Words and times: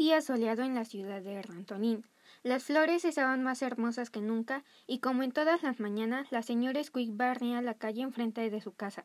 día 0.00 0.22
soleado 0.22 0.62
en 0.62 0.74
la 0.74 0.86
ciudad 0.86 1.20
de 1.20 1.42
Rantonín. 1.42 2.06
Las 2.42 2.64
flores 2.64 3.04
estaban 3.04 3.42
más 3.42 3.60
hermosas 3.60 4.08
que 4.08 4.22
nunca, 4.22 4.64
y 4.86 5.00
como 5.00 5.22
en 5.22 5.30
todas 5.30 5.62
las 5.62 5.78
mañanas, 5.78 6.32
la 6.32 6.40
señora 6.40 6.82
Squeak 6.82 7.14
barría 7.14 7.60
la 7.60 7.74
calle 7.74 8.00
enfrente 8.00 8.48
de 8.48 8.62
su 8.62 8.72
casa. 8.72 9.04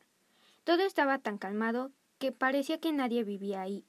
Todo 0.64 0.80
estaba 0.80 1.18
tan 1.18 1.36
calmado 1.36 1.92
que 2.16 2.32
parecía 2.32 2.80
que 2.80 2.94
nadie 2.94 3.24
vivía 3.24 3.60
ahí. 3.60 3.84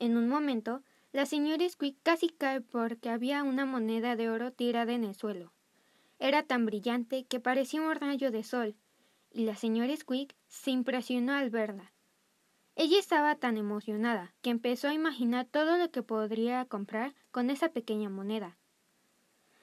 En 0.00 0.16
un 0.16 0.28
momento, 0.28 0.82
la 1.12 1.24
señora 1.24 1.68
Squeak 1.68 1.94
casi 2.02 2.30
cae 2.30 2.62
porque 2.62 3.10
había 3.10 3.44
una 3.44 3.64
moneda 3.64 4.16
de 4.16 4.28
oro 4.28 4.50
tirada 4.52 4.92
en 4.94 5.04
el 5.04 5.14
suelo. 5.14 5.52
Era 6.18 6.42
tan 6.42 6.66
brillante 6.66 7.26
que 7.26 7.38
parecía 7.38 7.80
un 7.80 7.94
rayo 7.94 8.32
de 8.32 8.42
sol, 8.42 8.74
y 9.30 9.44
la 9.44 9.54
señora 9.54 9.96
Squeak 9.96 10.34
se 10.48 10.72
impresionó 10.72 11.34
al 11.34 11.50
verla. 11.50 11.92
Ella 12.80 13.00
estaba 13.00 13.34
tan 13.34 13.56
emocionada 13.56 14.32
que 14.40 14.50
empezó 14.50 14.86
a 14.86 14.94
imaginar 14.94 15.46
todo 15.46 15.78
lo 15.78 15.90
que 15.90 16.04
podría 16.04 16.64
comprar 16.64 17.12
con 17.32 17.50
esa 17.50 17.70
pequeña 17.70 18.08
moneda. 18.08 18.56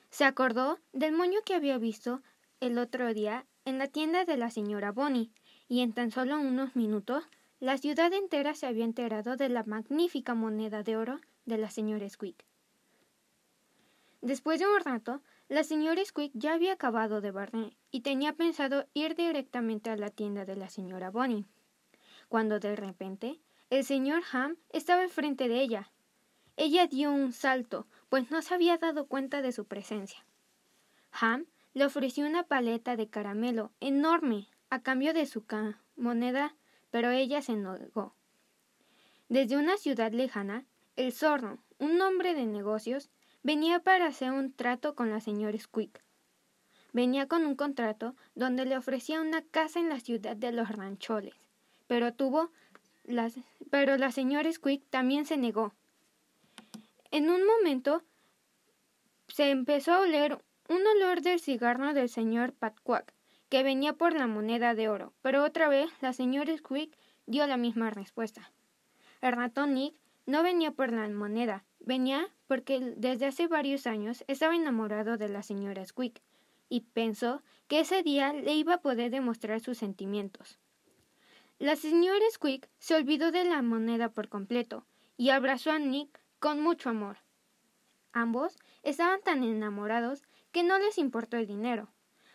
Se 0.10 0.26
acordó 0.26 0.80
del 0.92 1.14
moño 1.14 1.40
que 1.46 1.56
había 1.56 1.78
visto 1.78 2.22
el 2.60 2.78
otro 2.78 3.14
día 3.14 3.46
en 3.64 3.78
la 3.78 3.88
tienda 3.88 4.26
de 4.26 4.36
la 4.36 4.50
señora 4.50 4.92
Bonnie, 4.92 5.32
y 5.70 5.80
en 5.80 5.94
tan 5.94 6.12
solo 6.12 6.38
unos 6.38 6.76
minutos 6.76 7.24
la 7.62 7.78
ciudad 7.78 8.12
entera 8.12 8.54
se 8.54 8.68
había 8.68 8.84
enterado 8.84 9.38
de 9.38 9.48
la 9.48 9.64
magnífica 9.64 10.36
moneda 10.36 10.84
de 10.84 10.98
oro 10.98 11.22
de 11.46 11.58
la 11.58 11.70
señora 11.70 12.10
Squeak. 12.10 12.44
Después 14.22 14.60
de 14.60 14.68
un 14.68 14.82
rato, 14.82 15.22
la 15.48 15.64
señora 15.64 16.04
Squeak 16.04 16.34
ya 16.34 16.54
había 16.54 16.74
acabado 16.74 17.22
de 17.22 17.32
barrer 17.32 17.78
y 17.92 18.02
tenía 18.02 18.34
pensado 18.34 18.90
ir 18.94 19.16
directamente 19.16 19.90
a 19.90 19.96
la 19.96 20.10
tienda 20.10 20.44
de 20.44 20.58
la 20.58 20.70
señora 20.70 21.12
Bonnie 21.12 21.46
cuando 22.28 22.60
de 22.60 22.76
repente 22.76 23.40
el 23.70 23.84
señor 23.84 24.24
Ham 24.32 24.58
estaba 24.70 25.04
enfrente 25.04 25.48
de 25.48 25.62
ella. 25.62 25.92
Ella 26.56 26.88
dio 26.88 27.12
un 27.12 27.34
salto, 27.34 27.88
pues 28.10 28.32
no 28.32 28.42
se 28.42 28.54
había 28.54 28.78
dado 28.78 29.08
cuenta 29.08 29.42
de 29.42 29.52
su 29.52 29.66
presencia. 29.66 30.26
Ham 31.12 31.46
le 31.74 31.86
ofreció 31.86 32.26
una 32.26 32.44
paleta 32.44 32.96
de 32.96 33.10
caramelo 33.10 33.72
enorme 33.80 34.48
a 34.70 34.82
cambio 34.82 35.14
de 35.14 35.26
su 35.26 35.44
moneda, 35.96 36.56
pero 36.92 37.10
ella 37.10 37.42
se 37.42 37.56
negó. 37.56 38.14
Desde 39.28 39.58
una 39.58 39.78
ciudad 39.78 40.12
lejana, 40.12 40.66
el 40.96 41.12
zorro, 41.12 41.58
un 41.80 42.00
hombre 42.02 42.34
de 42.36 42.46
negocios, 42.46 43.10
venía 43.44 43.80
para 43.80 44.08
hacer 44.08 44.32
un 44.32 44.54
trato 44.54 44.96
con 44.96 45.10
la 45.10 45.20
señora 45.20 45.58
Squeak. 45.58 46.04
Venía 46.94 47.28
con 47.28 47.46
un 47.46 47.56
contrato 47.56 48.16
donde 48.36 48.66
le 48.66 48.78
ofrecía 48.78 49.20
una 49.20 49.42
casa 49.42 49.80
en 49.80 49.90
la 49.90 50.00
ciudad 50.00 50.38
de 50.38 50.52
los 50.52 50.70
rancholes 50.70 51.45
pero 51.88 52.14
tuvo 52.14 52.52
las, 53.04 53.36
pero 53.70 53.98
la 53.98 54.12
señora 54.12 54.52
Squeak 54.52 54.84
también 54.90 55.26
se 55.26 55.38
negó. 55.38 55.74
En 57.12 57.30
un 57.30 57.46
momento 57.46 58.04
se 59.28 59.50
empezó 59.50 59.94
a 59.94 60.02
oler 60.02 60.40
un 60.68 60.82
olor 60.86 61.22
del 61.22 61.40
cigarro 61.40 61.94
del 61.94 62.10
señor 62.10 62.54
Patquack, 62.54 63.14
que 63.50 63.64
venía 63.64 63.94
por 63.94 64.14
la 64.14 64.28
moneda 64.28 64.74
de 64.74 64.90
oro, 64.90 65.14
pero 65.22 65.44
otra 65.44 65.70
vez 65.70 65.90
la 66.02 66.14
señora 66.14 66.58
Squeak 66.58 66.98
dio 67.28 67.46
la 67.48 67.58
misma 67.58 67.90
respuesta. 67.90 68.52
El 69.22 69.34
ratón 69.34 69.76
Nick 69.76 69.96
no 70.26 70.44
venía 70.44 70.72
por 70.72 70.92
la 70.92 71.08
moneda, 71.10 71.64
venía 71.80 72.28
porque 72.48 72.80
desde 72.98 73.28
hace 73.28 73.48
varios 73.48 73.88
años 73.88 74.24
estaba 74.28 74.56
enamorado 74.56 75.18
de 75.18 75.30
la 75.30 75.44
señora 75.44 75.86
Squeak, 75.86 76.22
y 76.70 76.82
pensó 76.82 77.44
que 77.68 77.80
ese 77.80 78.04
día 78.04 78.34
le 78.34 78.56
iba 78.56 78.76
a 78.76 78.82
poder 78.82 79.12
demostrar 79.12 79.60
sus 79.60 79.78
sentimientos. 79.78 80.60
La 81.58 81.78
señora 81.78 82.26
Squeak 82.32 82.70
se 82.80 82.96
olvidó 82.96 83.32
de 83.32 83.46
la 83.46 83.62
moneda 83.62 84.10
por 84.10 84.28
completo 84.28 84.86
y 85.16 85.30
abrazó 85.30 85.72
a 85.72 85.80
Nick 85.80 86.20
con 86.40 86.60
mucho 86.60 86.90
amor. 86.90 87.20
Ambos 88.12 88.58
estaban 88.84 89.22
tan 89.22 89.42
enamorados 89.42 90.24
que 90.52 90.64
no 90.64 90.78
les 90.78 90.98
importó 90.98 91.38
el 91.38 91.48
dinero. 91.48 91.88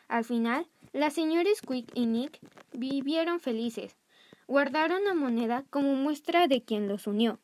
Al 0.09 0.25
final, 0.25 0.67
la 0.93 1.11
señora 1.11 1.51
Squeak 1.55 1.91
y 1.95 2.07
Nick 2.07 2.41
vivieron 2.73 3.41
felices. 3.41 3.95
Guardaron 4.49 5.05
la 5.05 5.13
moneda 5.13 5.67
como 5.69 5.95
muestra 5.97 6.49
de 6.49 6.65
quien 6.65 6.89
los 6.89 7.07
unió. 7.07 7.39